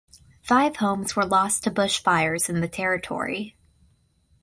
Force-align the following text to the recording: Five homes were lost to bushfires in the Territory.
Five 0.41 0.77
homes 0.77 1.15
were 1.15 1.25
lost 1.27 1.63
to 1.63 1.69
bushfires 1.69 2.49
in 2.49 2.59
the 2.61 2.67
Territory. 2.67 3.55